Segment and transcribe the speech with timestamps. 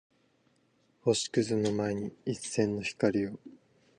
[1.03, 3.39] 星屑の前に一閃の光を